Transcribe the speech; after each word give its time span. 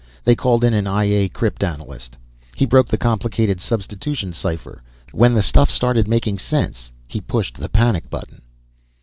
They 0.23 0.33
called 0.33 0.63
in 0.63 0.73
an 0.73 0.87
I 0.87 1.03
A 1.03 1.29
crypt 1.29 1.63
analyst. 1.63 2.17
He 2.55 2.65
broke 2.65 2.91
a 2.91 2.97
complicated 2.97 3.61
substitution 3.61 4.33
cipher. 4.33 4.81
When 5.11 5.35
the 5.35 5.43
stuff 5.43 5.69
started 5.69 6.07
making 6.07 6.39
sense 6.39 6.89
he 7.07 7.21
pushed 7.21 7.57
the 7.59 7.69
panic 7.69 8.09
button." 8.09 8.41